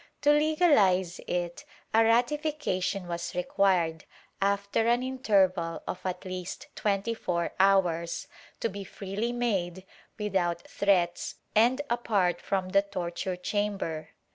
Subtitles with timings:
[0.23, 1.63] To legalize it,
[1.93, 4.05] a ratification was required,
[4.41, 8.25] after an interval of at least twenty four hours,
[8.61, 9.85] to be freely made,
[10.17, 14.09] without threats and apart from the torture chamber.